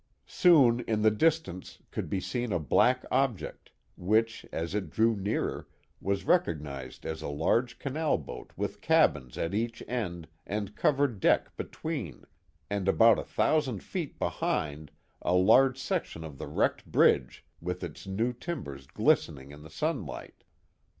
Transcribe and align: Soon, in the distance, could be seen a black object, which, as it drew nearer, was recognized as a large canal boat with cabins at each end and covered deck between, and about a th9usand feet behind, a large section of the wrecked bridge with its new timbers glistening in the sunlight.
Soon, 0.25 0.79
in 0.87 1.03
the 1.03 1.11
distance, 1.11 1.77
could 1.91 2.09
be 2.09 2.19
seen 2.19 2.51
a 2.51 2.57
black 2.57 3.05
object, 3.11 3.69
which, 3.95 4.47
as 4.51 4.73
it 4.73 4.89
drew 4.89 5.15
nearer, 5.15 5.67
was 6.01 6.23
recognized 6.25 7.05
as 7.05 7.21
a 7.21 7.27
large 7.27 7.77
canal 7.77 8.17
boat 8.17 8.51
with 8.57 8.81
cabins 8.81 9.37
at 9.37 9.53
each 9.53 9.83
end 9.87 10.27
and 10.43 10.75
covered 10.75 11.19
deck 11.19 11.55
between, 11.55 12.23
and 12.67 12.87
about 12.87 13.19
a 13.19 13.23
th9usand 13.23 13.83
feet 13.83 14.17
behind, 14.17 14.89
a 15.21 15.35
large 15.35 15.77
section 15.77 16.23
of 16.23 16.39
the 16.39 16.47
wrecked 16.47 16.87
bridge 16.91 17.45
with 17.61 17.83
its 17.83 18.07
new 18.07 18.33
timbers 18.33 18.87
glistening 18.87 19.51
in 19.51 19.61
the 19.61 19.69
sunlight. 19.69 20.43